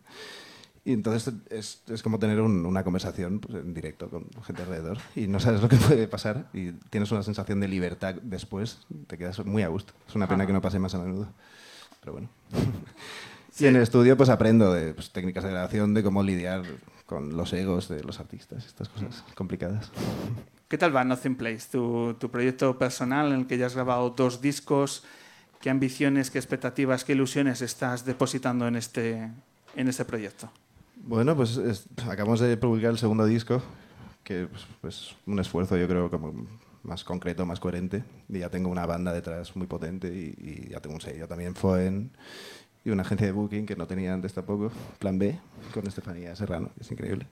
Y 0.85 0.93
entonces 0.93 1.33
es, 1.49 1.81
es 1.89 2.01
como 2.01 2.17
tener 2.17 2.39
un- 2.39 2.65
una 2.65 2.83
conversación 2.83 3.39
pues, 3.39 3.55
en 3.63 3.73
directo 3.73 4.09
con 4.09 4.25
gente 4.45 4.61
alrededor 4.63 4.97
y 5.15 5.27
no 5.27 5.39
sabes 5.39 5.61
lo 5.61 5.67
que 5.67 5.75
puede 5.75 6.07
pasar 6.07 6.47
y 6.53 6.71
tienes 6.89 7.11
una 7.11 7.23
sensación 7.23 7.59
de 7.59 7.67
libertad 7.67 8.15
después, 8.23 8.79
te 9.07 9.17
quedas 9.17 9.45
muy 9.45 9.63
a 9.63 9.67
gusto. 9.67 9.93
Es 10.07 10.15
una 10.15 10.27
pena 10.29 10.47
que 10.47 10.53
no 10.53 10.61
pase 10.61 10.79
más 10.79 10.95
a 10.95 10.99
menudo, 10.99 11.27
pero 11.99 12.13
bueno. 12.13 12.29
Y 13.59 13.65
en 13.65 13.75
el 13.75 13.81
estudio 13.81 14.15
pues 14.15 14.29
aprendo 14.29 14.71
de 14.71 14.93
pues, 14.93 15.09
técnicas 15.09 15.43
de 15.43 15.49
grabación, 15.49 15.93
de 15.95 16.03
cómo 16.03 16.21
lidiar 16.21 16.61
con 17.07 17.35
los 17.35 17.53
egos 17.53 17.89
de 17.89 18.03
los 18.03 18.19
artistas, 18.19 18.65
estas 18.65 18.87
cosas 18.87 19.23
complicadas. 19.35 19.91
¿Qué 20.67 20.77
tal 20.77 20.95
va 20.95 21.03
Nothing 21.03 21.35
Place, 21.35 21.67
tu, 21.71 22.15
tu 22.19 22.29
proyecto 22.29 22.77
personal 22.77 23.31
en 23.31 23.39
el 23.41 23.47
que 23.47 23.57
ya 23.57 23.67
has 23.67 23.75
grabado 23.75 24.09
dos 24.09 24.41
discos? 24.41 25.03
¿Qué 25.61 25.69
ambiciones, 25.69 26.29
qué 26.29 26.37
expectativas, 26.39 27.03
qué 27.05 27.13
ilusiones 27.13 27.61
estás 27.61 28.05
depositando 28.05 28.67
en 28.67 28.75
este, 28.75 29.29
en 29.75 29.87
este 29.87 30.03
proyecto? 30.05 30.51
Bueno, 30.97 31.35
pues 31.35 31.55
es- 31.57 31.85
acabamos 32.07 32.39
de 32.41 32.57
publicar 32.57 32.91
el 32.91 32.97
segundo 32.97 33.25
disco, 33.25 33.61
que 34.23 34.47
pues, 34.47 34.67
pues, 34.81 35.15
un 35.25 35.39
esfuerzo 35.39 35.77
yo 35.77 35.87
creo 35.87 36.09
como 36.11 36.33
más 36.83 37.03
concreto, 37.03 37.45
más 37.45 37.59
coherente. 37.61 38.03
Y 38.27 38.39
ya 38.39 38.49
tengo 38.49 38.69
una 38.69 38.85
banda 38.85 39.13
detrás 39.13 39.55
muy 39.55 39.67
potente 39.67 40.09
y, 40.09 40.35
y 40.37 40.69
ya 40.71 40.81
tengo 40.81 40.95
un 40.95 41.01
sello 41.01 41.27
también, 41.29 41.55
Foen, 41.55 42.11
y 42.83 42.89
una 42.89 43.03
agencia 43.03 43.27
de 43.27 43.31
booking 43.33 43.65
que 43.65 43.75
no 43.77 43.87
tenía 43.87 44.13
antes 44.13 44.33
tampoco, 44.33 44.69
Plan 44.99 45.17
B, 45.17 45.39
con 45.73 45.87
Estefanía 45.87 46.35
Serrano, 46.35 46.71
que 46.75 46.83
es 46.83 46.91
increíble. 46.91 47.25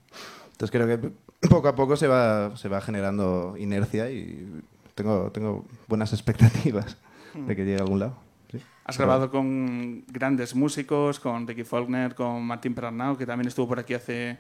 Entonces 0.56 0.72
creo 0.72 0.88
que 0.88 1.12
poco 1.50 1.68
a 1.68 1.76
poco 1.76 1.98
se 1.98 2.08
va, 2.08 2.56
se 2.56 2.70
va 2.70 2.80
generando 2.80 3.56
inercia 3.60 4.10
y 4.10 4.64
tengo, 4.96 5.30
tengo 5.32 5.66
buenas 5.88 6.14
expectativas 6.14 6.98
de 7.34 7.56
que 7.56 7.66
llegue 7.66 7.78
a 7.78 7.82
algún 7.82 8.00
lado. 8.00 8.16
Has 8.86 8.98
grabado 8.98 9.32
con 9.32 10.06
grandes 10.08 10.56
músicos, 10.56 11.20
con 11.20 11.46
Ricky 11.46 11.64
Faulkner, 11.64 12.16
con 12.16 12.44
Martín 12.44 12.74
Pernau, 12.74 13.18
que 13.18 13.26
también 13.26 13.48
estuvo 13.48 13.68
por 13.68 13.80
aquí 13.80 13.96
hace 13.96 14.38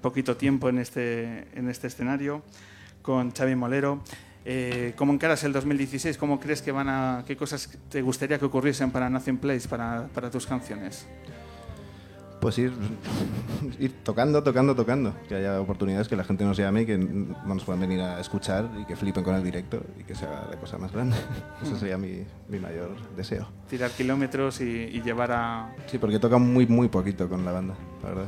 poquito 0.00 0.36
tiempo 0.36 0.68
en 0.68 0.78
este, 0.78 1.46
en 1.56 1.68
este 1.68 1.86
escenario, 1.86 2.42
con 3.02 3.30
Xavi 3.30 3.54
Molero. 3.54 4.02
Eh, 4.44 4.94
¿Cómo 4.96 5.12
encaras 5.12 5.44
el 5.44 5.52
2016? 5.52 6.18
¿Cómo 6.18 6.40
crees 6.40 6.62
que 6.62 6.72
van 6.72 6.88
a, 6.88 7.22
qué 7.24 7.36
cosas 7.36 7.78
te 7.88 8.02
gustaría 8.02 8.38
que 8.38 8.46
ocurriesen 8.46 8.90
para 8.90 9.08
Nothing 9.08 9.38
Place, 9.38 9.68
para, 9.68 10.08
para 10.12 10.28
tus 10.28 10.46
canciones? 10.46 11.06
Pues 12.42 12.58
ir, 12.58 12.72
ir 13.78 13.92
tocando, 14.02 14.42
tocando, 14.42 14.74
tocando. 14.74 15.14
Que 15.28 15.36
haya 15.36 15.60
oportunidades 15.60 16.08
que 16.08 16.16
la 16.16 16.24
gente 16.24 16.44
nos 16.44 16.56
llame 16.56 16.82
y 16.82 16.86
que 16.86 16.98
nos 16.98 17.62
puedan 17.62 17.80
venir 17.80 18.00
a 18.00 18.18
escuchar 18.20 18.68
y 18.80 18.84
que 18.84 18.96
flipen 18.96 19.22
con 19.22 19.36
el 19.36 19.44
directo 19.44 19.80
y 20.00 20.02
que 20.02 20.16
sea 20.16 20.48
la 20.50 20.56
cosa 20.56 20.76
más 20.76 20.90
grande. 20.90 21.16
Ese 21.62 21.76
sería 21.78 21.96
mi, 21.96 22.24
mi 22.48 22.58
mayor 22.58 22.90
deseo. 23.16 23.46
Tirar 23.70 23.92
kilómetros 23.92 24.60
y, 24.60 24.64
y 24.64 25.02
llevar 25.02 25.30
a... 25.30 25.72
Sí, 25.86 25.98
porque 25.98 26.18
toca 26.18 26.36
muy, 26.38 26.66
muy 26.66 26.88
poquito 26.88 27.28
con 27.28 27.44
la 27.44 27.52
banda, 27.52 27.74
la 28.02 28.08
verdad. 28.08 28.26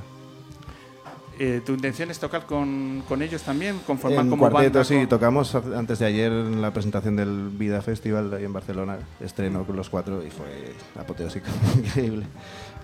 Eh, 1.40 1.61
¿Tu 1.66 1.73
intención 1.73 2.12
es 2.12 2.21
tocar 2.21 2.47
con, 2.47 3.02
con 3.09 3.21
ellos 3.21 3.42
también? 3.42 3.80
¿Conformar 3.85 4.21
En 4.21 4.30
como 4.30 4.49
cuarteto, 4.49 4.75
banda? 4.78 4.85
sí, 4.85 4.94
con- 4.99 5.09
tocamos 5.09 5.52
antes 5.56 5.99
de 5.99 6.06
ayer 6.06 6.30
en 6.30 6.62
la 6.62 6.73
presentación 6.73 7.16
del 7.16 7.49
Vida 7.49 7.83
Festival 7.83 8.33
ahí 8.33 8.44
en 8.44 8.52
Barcelona, 8.52 8.99
estreno 9.18 9.64
con 9.64 9.75
los 9.75 9.90
cuatro 9.90 10.25
y 10.25 10.30
fue 10.30 10.47
apoteósico, 10.97 11.47
increíble. 11.76 12.26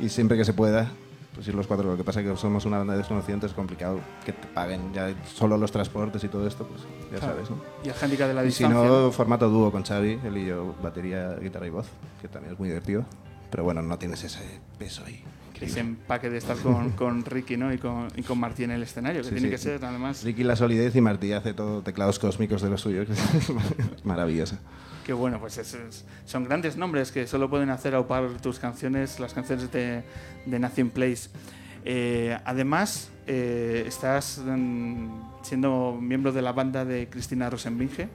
Y 0.01 0.09
siempre 0.09 0.37
que 0.37 0.45
se 0.45 0.53
pueda, 0.53 0.91
pues 1.35 1.47
ir 1.49 1.55
los 1.55 1.67
cuatro, 1.67 1.91
lo 1.91 1.97
que 1.97 2.05
pasa 2.05 2.21
es 2.21 2.27
que 2.29 2.37
somos 2.37 2.65
una 2.67 2.79
banda 2.79 2.93
de 2.95 2.99
desconocidos, 2.99 3.45
es 3.45 3.53
complicado 3.53 4.01
que 4.27 4.33
te 4.33 4.47
paguen 4.49 4.93
ya 4.93 5.15
solo 5.33 5.57
los 5.57 5.71
transportes 5.73 6.23
y 6.25 6.29
todo 6.29 6.47
esto, 6.47 6.67
pues 6.67 6.83
ya 7.13 7.19
Claro. 7.19 7.35
sabes, 7.35 7.51
¿no? 7.51 7.57
Y 7.85 7.89
el 7.89 7.95
hándicap 7.95 8.29
de 8.29 8.35
la 8.35 8.45
Y 8.45 8.51
si 8.51 8.65
distancia. 8.65 8.89
no, 8.91 9.01
¿no? 9.07 9.13
formato 9.13 9.49
dúo 9.49 9.71
con 9.71 9.85
Xavi, 9.85 10.19
él 10.25 10.37
y 10.39 10.47
yo, 10.47 10.75
batería, 10.83 11.35
guitarra 11.37 11.67
y 11.67 11.71
voz, 11.71 11.87
que 12.21 12.29
también 12.29 12.55
es 12.55 12.59
muy 12.59 12.69
divertido. 12.69 13.05
Pero 13.51 13.65
bueno, 13.65 13.83
no 13.83 13.99
tienes 13.99 14.23
ese 14.25 14.61
peso 14.79 15.03
ahí. 15.07 15.23
Ese 15.61 15.81
empaque 15.81 16.31
de 16.31 16.39
estar 16.39 16.57
con, 16.57 16.91
con 16.97 17.23
Ricky 17.25 17.57
¿no? 17.59 17.71
y, 17.73 17.77
con, 17.77 18.09
y 18.17 18.23
con 18.23 18.39
Martí 18.41 18.65
en 18.65 18.71
el 18.71 18.83
escenario, 18.83 19.21
que 19.21 19.29
Sí, 19.29 19.35
tiene 19.35 19.49
sí. 19.49 19.51
que 19.53 19.59
ser 19.59 19.85
además... 19.85 20.25
Ricky 20.25 20.43
la 20.43 20.57
solidez 20.57 20.97
y 20.97 21.03
Martí 21.03 21.33
hace 21.35 21.53
todo 21.53 21.83
teclados 21.83 22.19
cósmicos 22.19 22.63
de 22.63 22.71
los 22.71 22.81
suyos. 22.81 23.07
que 23.07 23.13
es 23.13 23.53
Maravilloso. 24.05 24.57
Que 25.11 25.14
bueno, 25.14 25.40
pues 25.40 25.59
es- 25.59 25.75
es- 25.75 26.05
son 26.25 26.45
grandes 26.45 26.76
nombres 26.76 27.11
que 27.11 27.26
solo 27.26 27.50
pueden 27.50 27.69
hacer 27.71 27.97
aupar 27.97 28.40
tus 28.40 28.61
canciones, 28.61 29.19
las 29.19 29.35
canciones 29.35 29.73
de, 29.73 30.05
de 30.47 30.59
Nothing 30.61 30.90
Place. 30.90 31.31
Eh, 31.85 32.38
además, 32.45 33.11
eh, 33.26 33.83
estás 33.88 34.40
mm, 34.47 35.09
siendo 35.43 35.99
miembro 36.00 36.31
de 36.31 36.43
la 36.43 36.52
banda 36.52 36.85
de 36.85 37.09
Cristina 37.11 37.50
Rosenbinge. 37.50 38.07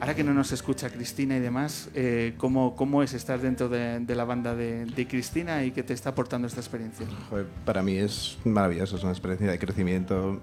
Ahora 0.00 0.16
que 0.16 0.24
no 0.24 0.34
nos 0.34 0.50
escucha 0.50 0.90
Cristina 0.90 1.36
y 1.36 1.40
demás, 1.40 1.90
eh, 1.94 2.34
¿cómo, 2.38 2.74
¿cómo 2.74 3.04
es 3.04 3.14
estar 3.14 3.40
dentro 3.40 3.68
de, 3.68 4.00
de 4.00 4.14
la 4.16 4.24
banda 4.24 4.56
de, 4.56 4.84
de 4.84 5.06
Cristina 5.06 5.62
y 5.62 5.70
qué 5.70 5.84
te 5.84 5.92
está 5.92 6.10
aportando 6.10 6.48
esta 6.48 6.58
experiencia? 6.58 7.06
Joder, 7.30 7.46
para 7.64 7.82
mí 7.84 7.96
es 7.98 8.36
maravilloso, 8.44 8.96
es 8.96 9.02
una 9.04 9.12
experiencia 9.12 9.48
de 9.48 9.60
crecimiento 9.60 10.40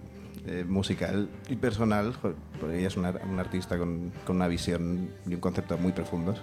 eh, 0.47 0.65
musical 0.67 1.29
y 1.49 1.55
personal. 1.55 2.13
Porque 2.59 2.79
ella 2.79 2.87
es 2.87 2.97
una, 2.97 3.13
una 3.29 3.41
artista 3.41 3.77
con, 3.77 4.11
con 4.25 4.37
una 4.37 4.47
visión 4.47 5.09
y 5.27 5.33
un 5.33 5.39
concepto 5.39 5.77
muy 5.77 5.91
profundos. 5.91 6.41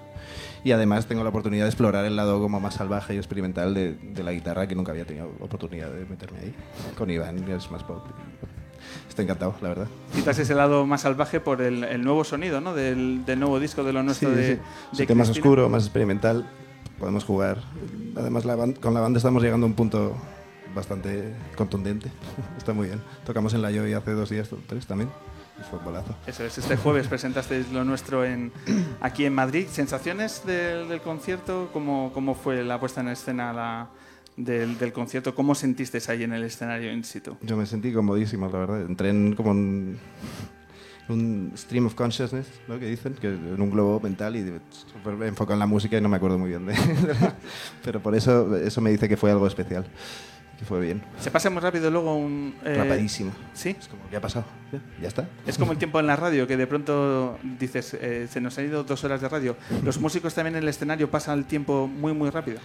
Y 0.64 0.72
además 0.72 1.06
tengo 1.06 1.22
la 1.22 1.30
oportunidad 1.30 1.64
de 1.64 1.70
explorar 1.70 2.04
el 2.04 2.16
lado 2.16 2.40
como 2.40 2.60
más 2.60 2.74
salvaje 2.74 3.14
y 3.14 3.16
experimental 3.16 3.74
de, 3.74 3.94
de 3.94 4.22
la 4.22 4.32
guitarra 4.32 4.66
que 4.66 4.74
nunca 4.74 4.92
había 4.92 5.04
tenido 5.04 5.30
oportunidad 5.40 5.90
de 5.90 6.04
meterme 6.04 6.38
ahí. 6.40 6.54
Con 6.96 7.10
Iván, 7.10 7.44
que 7.44 7.54
es 7.54 7.70
más 7.70 7.82
pop. 7.82 8.04
Estoy 9.08 9.24
encantado, 9.24 9.54
la 9.62 9.68
verdad. 9.68 9.86
Quizás 10.14 10.38
ese 10.38 10.54
lado 10.54 10.86
más 10.86 11.02
salvaje 11.02 11.40
por 11.40 11.62
el, 11.62 11.84
el 11.84 12.02
nuevo 12.02 12.24
sonido 12.24 12.60
¿no? 12.60 12.74
del, 12.74 13.24
del 13.24 13.38
nuevo 13.40 13.60
disco 13.60 13.84
de 13.84 13.92
lo 13.92 14.02
nuestro 14.02 14.30
Sí, 14.30 14.34
de, 14.36 14.42
sí. 14.42 14.48
de 14.48 14.60
Es 14.92 15.00
un 15.00 15.06
tema 15.06 15.18
más 15.20 15.30
oscuro, 15.30 15.68
más 15.68 15.84
experimental. 15.84 16.48
Podemos 16.98 17.24
jugar. 17.24 17.58
Además, 18.16 18.44
la 18.44 18.56
con 18.56 18.94
la 18.94 19.00
banda 19.00 19.18
estamos 19.18 19.42
llegando 19.42 19.66
a 19.66 19.68
un 19.68 19.74
punto 19.74 20.14
bastante 20.74 21.32
contundente. 21.56 22.10
Está 22.58 22.72
muy 22.72 22.86
bien. 22.88 23.00
Tocamos 23.24 23.54
en 23.54 23.62
la 23.62 23.70
Joy 23.70 23.92
hace 23.92 24.12
dos 24.12 24.30
días, 24.30 24.48
tres 24.66 24.86
también. 24.86 25.10
Y 25.60 25.62
fue 25.64 25.78
un 25.78 25.84
bolazo. 25.84 26.14
Eso 26.26 26.44
es, 26.44 26.56
este 26.58 26.76
jueves 26.76 27.06
presentasteis 27.08 27.70
lo 27.70 27.84
nuestro 27.84 28.24
en, 28.24 28.50
aquí 29.00 29.24
en 29.26 29.34
Madrid. 29.34 29.66
¿Sensaciones 29.70 30.42
del, 30.46 30.88
del 30.88 31.00
concierto? 31.02 31.68
¿Cómo, 31.72 32.10
¿Cómo 32.14 32.34
fue 32.34 32.62
la 32.64 32.80
puesta 32.80 33.00
en 33.02 33.08
escena 33.08 33.52
la- 33.52 33.88
del, 34.36 34.78
del 34.78 34.92
concierto? 34.94 35.34
¿Cómo 35.34 35.54
sentisteis 35.54 36.08
ahí 36.08 36.22
en 36.22 36.32
el 36.32 36.42
escenario 36.44 36.90
in 36.92 37.04
situ? 37.04 37.36
Yo 37.42 37.56
me 37.56 37.66
sentí 37.66 37.92
comodísimo, 37.92 38.48
la 38.50 38.58
verdad. 38.58 38.80
Entré 38.80 39.10
en 39.10 39.34
como 39.34 39.50
un, 39.50 39.98
un 41.10 41.52
stream 41.54 41.84
of 41.86 41.94
consciousness, 41.94 42.46
¿no? 42.66 42.78
Que 42.78 42.86
dicen, 42.86 43.12
que 43.14 43.28
en 43.28 43.60
un 43.60 43.70
globo 43.70 44.00
mental 44.00 44.34
y 44.36 44.38
enfocado 45.26 45.52
en 45.52 45.58
la 45.58 45.66
música 45.66 45.98
y 45.98 46.00
no 46.00 46.08
me 46.08 46.16
acuerdo 46.16 46.38
muy 46.38 46.48
bien 46.48 46.64
de... 46.64 46.74
Pero 47.84 48.00
por 48.00 48.14
eso, 48.14 48.56
eso 48.56 48.80
me 48.80 48.90
dice 48.90 49.06
que 49.06 49.18
fue 49.18 49.30
algo 49.30 49.46
especial. 49.46 49.84
Que 50.62 50.66
fue 50.68 50.80
bien. 50.80 51.02
Se 51.18 51.32
pasa 51.32 51.50
muy 51.50 51.60
rápido 51.60 51.90
luego 51.90 52.14
un... 52.14 52.54
eh, 52.64 52.76
Rapadísimo. 52.78 53.32
Sí, 53.52 53.70
Es 53.76 53.88
como, 53.88 54.02
¿qué 54.08 54.16
ha 54.16 54.20
pasado? 54.20 54.44
Ya, 54.70 54.78
ya 55.02 55.08
está. 55.08 55.28
es 55.44 55.58
como 55.58 55.72
el 55.72 55.78
tiempo 55.84 55.98
en 55.98 56.06
la 56.06 56.14
radio, 56.14 56.46
que 56.46 56.56
de 56.56 56.68
pronto 56.68 57.36
dices, 57.58 57.94
eh, 57.94 58.28
se 58.30 58.40
nos 58.40 58.56
han 58.58 58.66
ido 58.66 58.84
dos 58.84 59.02
horas 59.02 59.20
de 59.20 59.28
radio. 59.28 59.56
Los 59.82 59.98
músicos 60.00 60.34
también 60.34 60.54
en 60.54 60.62
el 60.62 60.68
escenario 60.68 61.10
pasan 61.10 61.40
el 61.40 61.44
tiempo 61.46 61.88
muy, 61.88 62.12
muy 62.14 62.30
rápido. 62.30 62.60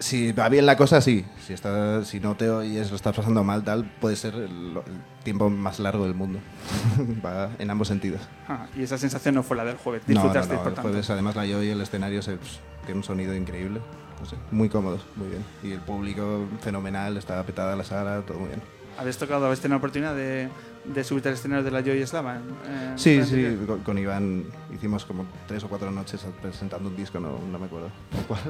Si 0.00 0.32
va 0.32 0.50
bien 0.50 0.66
la 0.66 0.76
cosa, 0.76 1.00
sí. 1.00 1.24
Si, 1.46 1.54
está, 1.54 2.04
si 2.04 2.20
no 2.20 2.34
te 2.36 2.50
oyes, 2.50 2.90
lo 2.90 2.96
estás 2.96 3.16
pasando 3.16 3.42
mal, 3.42 3.64
tal, 3.64 3.84
puede 4.00 4.16
ser 4.16 4.34
el, 4.34 4.42
el 4.76 4.82
tiempo 5.22 5.48
más 5.48 5.78
largo 5.80 6.04
del 6.04 6.14
mundo. 6.14 6.40
va 7.24 7.48
en 7.58 7.70
ambos 7.70 7.88
sentidos. 7.88 8.20
Ah, 8.46 8.66
y 8.76 8.82
esa 8.82 8.98
sensación 8.98 9.34
no 9.36 9.42
fue 9.42 9.56
la 9.56 9.64
del 9.64 9.78
jueves. 9.78 10.02
No, 10.06 10.14
no, 10.14 10.20
Disfrutasteis, 10.20 10.58
no, 10.58 10.62
por 10.62 10.68
el 10.72 10.74
tanto. 10.74 10.88
jueves 10.90 11.08
además 11.08 11.36
la 11.36 11.46
yo 11.46 11.62
y 11.62 11.70
el 11.70 11.80
escenario 11.80 12.20
se, 12.20 12.36
pues, 12.36 12.60
tiene 12.84 12.98
un 12.98 13.04
sonido 13.04 13.34
increíble. 13.34 13.80
No 14.24 14.30
sé, 14.30 14.36
muy 14.52 14.70
cómodos, 14.70 15.02
muy 15.16 15.28
bien. 15.28 15.44
Y 15.62 15.72
el 15.72 15.80
público 15.80 16.46
fenomenal, 16.62 17.14
está 17.18 17.42
petada 17.44 17.76
la 17.76 17.84
sala, 17.84 18.22
todo 18.26 18.38
muy 18.38 18.48
bien. 18.48 18.62
¿Habéis 18.96 19.18
tocado, 19.18 19.44
habéis 19.44 19.60
tenido 19.60 19.74
la 19.74 19.78
oportunidad 19.80 20.14
de, 20.14 20.48
de 20.86 21.04
subirte 21.04 21.28
al 21.28 21.34
escenario 21.34 21.62
de 21.62 21.70
la 21.70 21.82
Joy 21.82 22.06
Slava? 22.06 22.36
eh, 22.66 22.92
Sí, 22.96 23.22
sí, 23.22 23.58
con, 23.66 23.80
con 23.80 23.98
Iván 23.98 24.44
hicimos 24.74 25.04
como 25.04 25.26
tres 25.46 25.62
o 25.64 25.68
cuatro 25.68 25.90
noches 25.90 26.24
presentando 26.40 26.88
un 26.88 26.96
disco, 26.96 27.20
no, 27.20 27.38
no 27.52 27.58
me 27.58 27.66
acuerdo 27.66 27.90
cuál. 28.28 28.40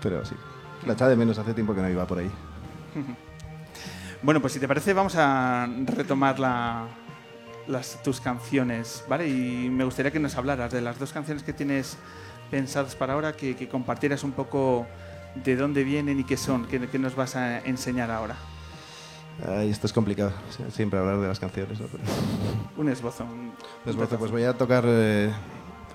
Pero 0.00 0.24
sí, 0.24 0.36
la 0.86 0.92
echaba 0.92 1.10
de 1.10 1.16
menos, 1.16 1.36
hace 1.36 1.52
tiempo 1.52 1.74
que 1.74 1.80
no 1.80 1.88
iba 1.90 2.06
por 2.06 2.18
ahí. 2.20 2.30
Bueno, 4.22 4.40
pues 4.42 4.52
si 4.52 4.60
te 4.60 4.68
parece, 4.68 4.92
vamos 4.92 5.14
a 5.16 5.66
retomar 5.86 6.38
la- 6.38 6.86
las, 7.66 8.02
tus 8.02 8.20
canciones, 8.20 9.02
¿vale? 9.08 9.26
Y 9.28 9.70
me 9.70 9.82
gustaría 9.84 10.12
que 10.12 10.20
nos 10.20 10.36
hablaras 10.36 10.70
de 10.72 10.82
las 10.82 10.98
dos 10.98 11.12
canciones 11.12 11.42
que 11.42 11.54
tienes 11.54 11.96
pensadas 12.50 12.94
para 12.96 13.14
ahora, 13.14 13.32
que, 13.34 13.56
que 13.56 13.68
compartieras 13.68 14.24
un 14.24 14.32
poco 14.32 14.86
de 15.44 15.56
dónde 15.56 15.84
vienen 15.84 16.18
y 16.20 16.24
qué 16.24 16.36
son, 16.36 16.66
qué, 16.66 16.80
qué 16.88 16.98
nos 16.98 17.14
vas 17.14 17.36
a 17.36 17.58
enseñar 17.60 18.10
ahora. 18.10 18.36
Ay, 19.48 19.70
esto 19.70 19.86
es 19.86 19.92
complicado, 19.92 20.32
siempre 20.72 20.98
hablar 20.98 21.18
de 21.18 21.28
las 21.28 21.38
canciones. 21.40 21.80
¿no? 21.80 21.86
Pero- 21.86 22.02
Un 22.76 22.88
esbozo. 22.90 23.24
un- 23.24 23.52
un 23.86 23.94
pedazo. 23.94 24.18
pues 24.18 24.30
voy 24.30 24.42
a 24.44 24.52
tocar 24.54 24.84
eh, 24.86 25.32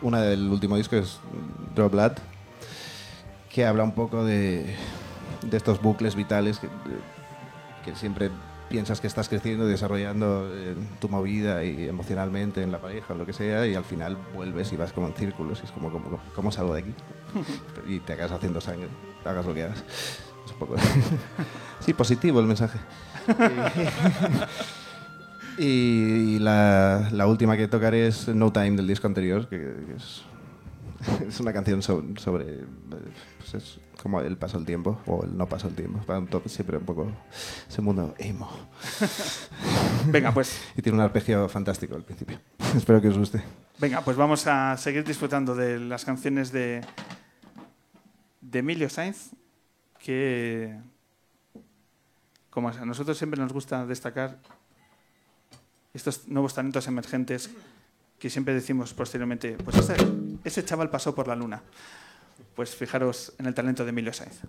una 0.01 0.21
del 0.21 0.47
último 0.49 0.77
disco, 0.77 0.95
es 0.95 1.19
Drop 1.75 1.91
Blood, 1.91 2.13
que 3.53 3.65
habla 3.65 3.83
un 3.83 3.93
poco 3.93 4.23
de, 4.25 4.75
de 5.43 5.57
estos 5.57 5.81
bucles 5.81 6.15
vitales 6.15 6.57
que, 6.59 6.67
que 7.83 7.95
siempre 7.95 8.31
piensas 8.75 8.99
que 8.99 9.07
estás 9.07 9.29
creciendo 9.29 9.65
y 9.69 9.71
desarrollando 9.71 10.51
eh, 10.53 10.75
tu 10.99 11.07
movida 11.07 11.63
y 11.63 11.87
emocionalmente 11.87 12.61
en 12.61 12.73
la 12.73 12.81
pareja 12.81 13.13
o 13.13 13.17
lo 13.17 13.25
que 13.25 13.31
sea 13.31 13.65
y 13.65 13.73
al 13.73 13.85
final 13.85 14.17
vuelves 14.33 14.73
y 14.73 14.75
vas 14.75 14.91
como 14.91 15.07
en 15.07 15.13
círculos 15.13 15.61
y 15.61 15.65
es 15.65 15.71
como, 15.71 15.89
como 15.89 16.19
¿cómo 16.35 16.51
salgo 16.51 16.73
de 16.73 16.81
aquí? 16.81 16.93
y 17.87 18.01
te 18.01 18.11
acabas 18.11 18.33
haciendo 18.33 18.59
sangre, 18.59 18.89
hagas 19.23 19.45
lo 19.45 19.53
que 19.53 19.63
hagas. 19.63 19.81
Es 20.45 20.51
un 20.51 20.59
poco... 20.59 20.75
sí, 21.79 21.93
positivo 21.93 22.41
el 22.41 22.47
mensaje. 22.47 22.77
Y 25.57 26.37
la, 26.39 27.07
la 27.13 27.27
última 27.27 27.55
que 27.55 27.69
tocaré 27.69 28.07
es 28.07 28.27
No 28.27 28.51
Time 28.51 28.71
del 28.71 28.87
disco 28.87 29.07
anterior, 29.07 29.47
que, 29.47 29.57
que 29.57 29.93
es, 29.95 30.23
es 31.27 31.39
una 31.39 31.53
canción 31.53 31.81
sobre, 31.81 32.19
sobre, 32.19 32.45
pues 33.37 33.53
es 33.55 33.79
como 34.01 34.21
el 34.21 34.37
paso 34.37 34.57
del 34.57 34.65
tiempo 34.65 35.01
o 35.05 35.23
el 35.23 35.37
no 35.37 35.47
paso 35.47 35.67
del 35.67 35.75
tiempo. 35.75 35.99
Siempre 36.47 36.77
un 36.77 36.85
poco 36.85 37.11
ese 37.67 37.81
mundo 37.81 38.15
emo. 38.17 38.49
Venga, 40.07 40.33
pues, 40.33 40.61
Y 40.77 40.81
tiene 40.81 40.97
un 40.97 41.03
arpegio 41.03 41.47
fantástico 41.49 41.95
al 41.95 42.03
principio. 42.03 42.39
Espero 42.75 43.01
que 43.01 43.07
os 43.07 43.17
guste. 43.17 43.41
venga, 43.79 44.01
pues 44.01 44.17
vamos 44.17 44.45
a 44.47 44.77
seguir 44.77 45.03
disfrutando 45.03 45.55
de 45.55 45.79
las 45.79 46.05
canciones 46.05 46.51
de, 46.51 46.81
de 48.41 48.59
Emilio 48.59 48.89
Sainz, 48.89 49.31
que, 49.99 50.77
como 52.49 52.69
a 52.69 52.85
nosotros 52.85 53.17
siempre 53.17 53.41
nos 53.41 53.53
gusta 53.53 53.85
destacar, 53.85 54.39
estos 55.93 56.27
nuevos 56.27 56.53
talentos 56.53 56.87
emergentes 56.87 57.49
que 58.25 58.31
siempre 58.31 58.55
decimos 58.55 58.91
posteriormente, 58.95 59.55
pues 59.63 59.77
ese, 59.77 59.95
ese 60.43 60.65
chaval 60.65 60.89
pasó 60.89 61.13
por 61.13 61.27
la 61.27 61.35
luna. 61.35 61.61
Pues 62.55 62.75
fijaros 62.75 63.33
en 63.37 63.45
el 63.45 63.53
talento 63.53 63.83
de 63.83 63.91
Emilio 63.91 64.11
Sainz. 64.13 64.39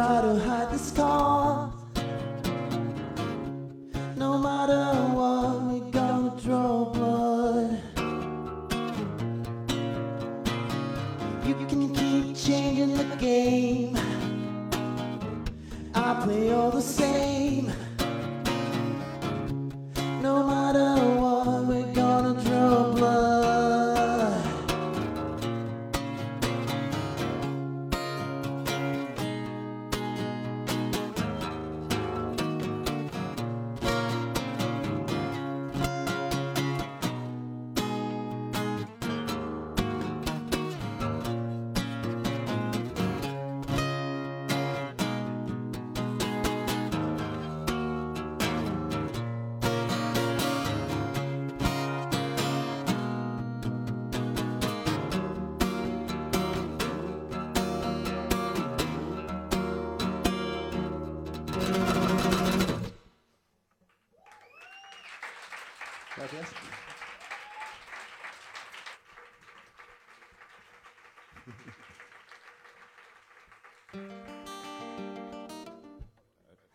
Try 0.00 0.22
to 0.22 0.38
hide 0.40 0.70
the 0.70 0.78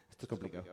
Esto 0.10 0.24
es 0.24 0.28
complicado. 0.28 0.66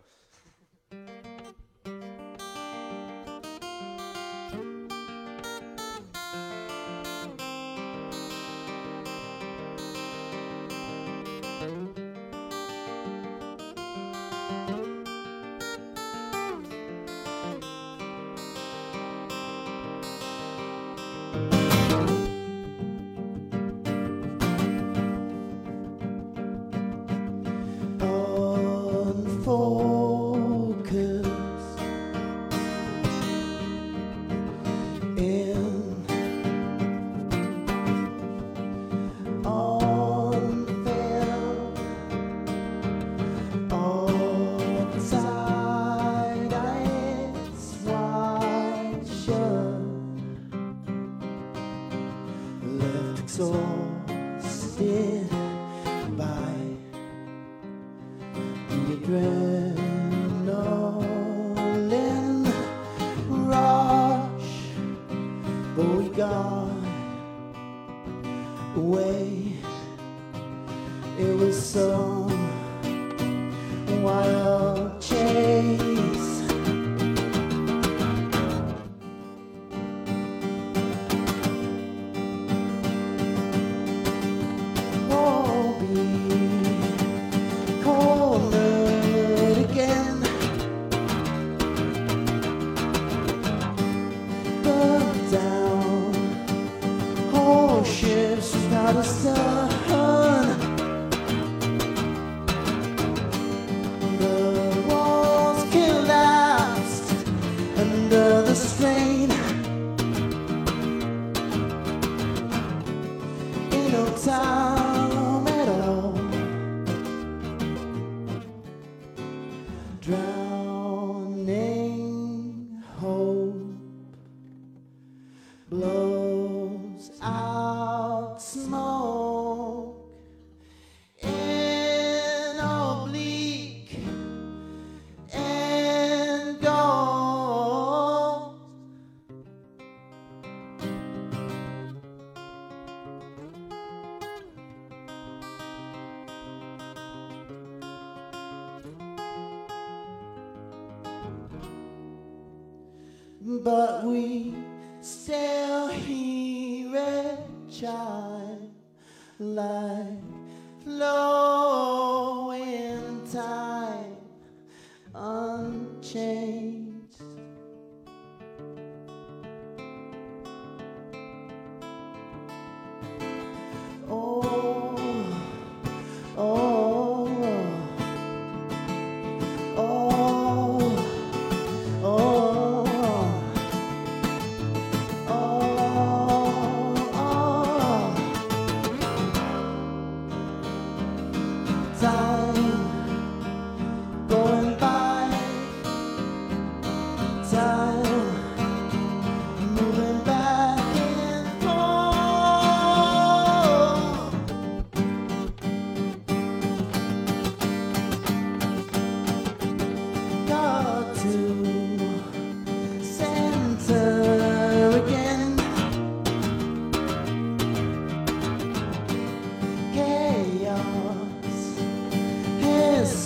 Exhausted 53.35 55.27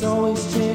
always 0.03 0.45
changing. 0.53 0.66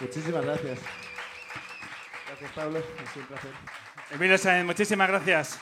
Muchísimas 0.00 0.44
gracias. 0.44 0.78
Gracias, 2.26 2.50
Pablo. 2.54 2.78
Es 2.78 3.16
un 3.16 3.22
placer. 3.24 3.50
Emilio 4.10 4.38
Sáenz, 4.38 4.66
muchísimas 4.66 5.08
gracias. 5.08 5.58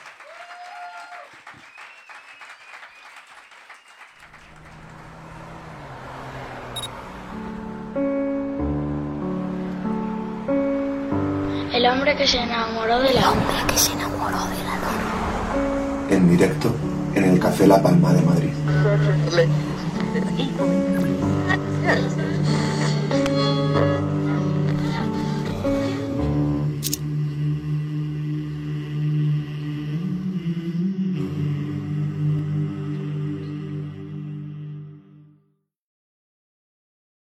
El 11.73 11.85
hombre 11.85 12.15
que 12.17 12.27
se 12.27 12.39
enamoró 12.39 12.99
de 12.99 13.13
la 13.13 13.31
hombre 13.31 13.55
que 13.67 13.77
se 13.77 13.91
enamoró 13.93 14.45
de 14.45 14.63
la 14.63 14.75
luna. 14.75 16.07
En 16.09 16.29
directo 16.29 16.75
en 17.13 17.25
el 17.25 17.39
Café 17.39 17.67
La 17.67 17.81
Palma 17.81 18.13
de 18.13 18.21
Madrid. 18.21 18.53